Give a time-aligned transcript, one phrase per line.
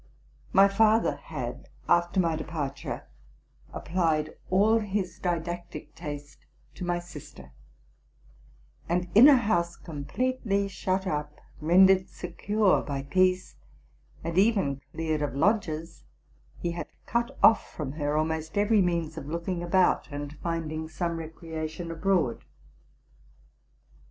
[0.51, 3.05] My father had, after my departure,
[3.71, 7.51] applied all his didactic taste to my sister;
[8.89, 13.57] and in a house completely shut up, rendered secure by peace,
[14.23, 16.03] and even cleared of lodgers,
[16.57, 21.17] he had cut off from her almost every means of looking about and finding some
[21.17, 22.43] recreation abroad.